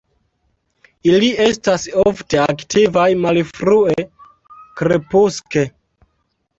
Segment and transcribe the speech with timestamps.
[1.09, 4.09] Ili estas ofte aktivaj malfrue
[4.83, 5.69] krepuske.